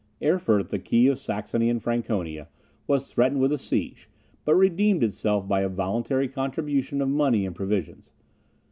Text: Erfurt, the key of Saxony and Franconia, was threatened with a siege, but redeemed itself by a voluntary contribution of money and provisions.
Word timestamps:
Erfurt, 0.19 0.69
the 0.69 0.79
key 0.79 1.05
of 1.09 1.19
Saxony 1.19 1.69
and 1.69 1.79
Franconia, 1.79 2.49
was 2.87 3.13
threatened 3.13 3.39
with 3.39 3.51
a 3.51 3.59
siege, 3.59 4.09
but 4.45 4.55
redeemed 4.55 5.03
itself 5.03 5.47
by 5.47 5.61
a 5.61 5.69
voluntary 5.69 6.27
contribution 6.27 7.01
of 7.03 7.07
money 7.09 7.45
and 7.45 7.55
provisions. 7.55 8.11